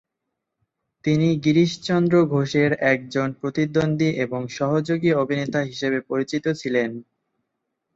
তিনি 1.05 1.27
গিরিশ 1.43 1.71
চন্দ্র 1.87 2.15
ঘোষের 2.31 2.71
একজন 2.91 3.27
প্রতিদ্বন্দ্বী 3.39 4.09
এবং 4.25 4.41
সহযোগী 4.57 5.11
অভিনেতা 5.23 5.59
হিসাবে 5.61 5.99
পরিচিত 6.09 6.45
ছিলেন। 6.61 6.89